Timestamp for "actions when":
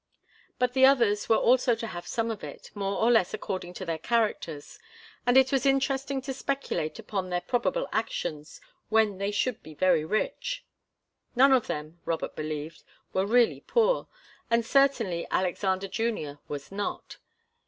7.91-9.19